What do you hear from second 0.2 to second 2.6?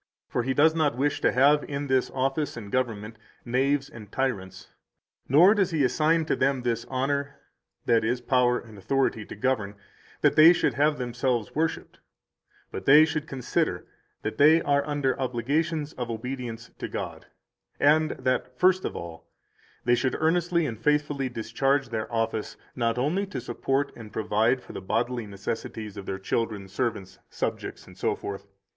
168 For He does not wish to have in this office